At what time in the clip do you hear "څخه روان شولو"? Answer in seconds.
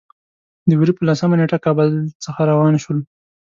2.23-3.03